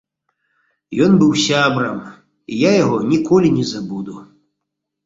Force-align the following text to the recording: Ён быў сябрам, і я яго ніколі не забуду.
Ён 1.05 1.11
быў 1.25 1.31
сябрам, 1.47 2.01
і 2.53 2.59
я 2.63 2.71
яго 2.83 2.97
ніколі 3.13 3.47
не 3.61 3.65
забуду. 3.75 4.13